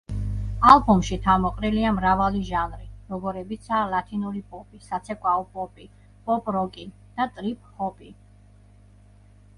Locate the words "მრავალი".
1.97-2.41